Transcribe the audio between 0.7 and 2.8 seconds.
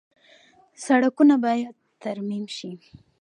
سړکونه باید ترمیم شي